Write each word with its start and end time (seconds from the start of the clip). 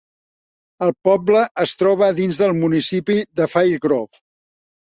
El 0.85 0.93
poble 1.07 1.43
es 1.65 1.75
troba 1.81 2.09
dins 2.21 2.41
del 2.45 2.57
municipi 2.65 3.21
de 3.41 3.49
Fairgrove. 3.55 4.23